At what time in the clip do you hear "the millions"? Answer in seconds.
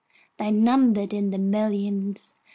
1.29-2.33